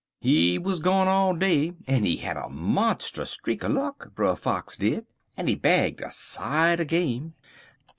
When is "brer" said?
4.15-4.35